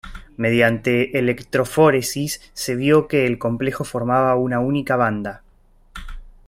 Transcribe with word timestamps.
Mediante 0.35 1.19
electroforesis 1.19 2.49
se 2.55 2.73
vio 2.75 3.07
que 3.07 3.27
el 3.27 3.37
complejo 3.37 3.83
formaba 3.83 4.35
una 4.35 4.59
única 4.59 4.95
banda. 4.95 5.43